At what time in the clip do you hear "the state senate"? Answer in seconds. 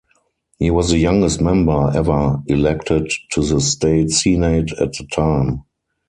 3.43-4.71